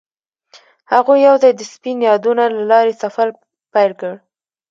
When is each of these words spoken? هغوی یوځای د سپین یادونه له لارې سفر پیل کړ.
هغوی 0.93 1.19
یوځای 1.27 1.51
د 1.55 1.61
سپین 1.73 1.97
یادونه 2.09 2.43
له 2.55 2.63
لارې 2.71 2.93
سفر 3.03 3.27
پیل 3.73 3.91
کړ. 4.01 4.13